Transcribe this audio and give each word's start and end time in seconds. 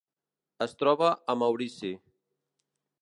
Es 0.65 0.73
troba 0.79 1.11
a 1.33 1.35
Maurici. 1.43 1.93